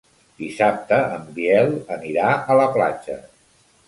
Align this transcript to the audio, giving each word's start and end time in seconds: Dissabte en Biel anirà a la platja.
Dissabte 0.43 0.97
en 1.17 1.27
Biel 1.35 1.69
anirà 1.97 2.31
a 2.55 2.57
la 2.61 2.65
platja. 2.79 3.19